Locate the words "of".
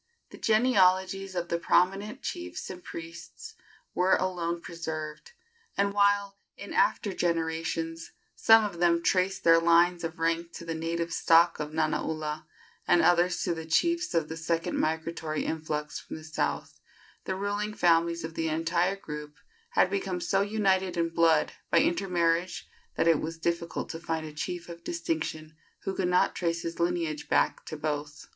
1.35-1.49, 8.65-8.79, 10.03-10.17, 11.59-11.71, 14.15-14.27, 18.23-18.33, 24.67-24.83